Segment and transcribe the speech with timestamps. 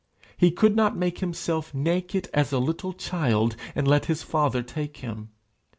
[0.35, 4.97] He could not make himself naked as a little child and let his Father take
[4.97, 5.29] him!